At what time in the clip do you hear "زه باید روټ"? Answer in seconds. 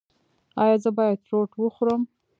0.83-1.51